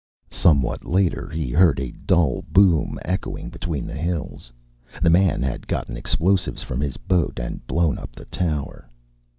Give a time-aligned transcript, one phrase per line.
[0.31, 4.51] Somewhat later, he heard a dull boom echoing between the hills.
[4.99, 8.89] The man had gotten explosives from his boat and blown up the tower.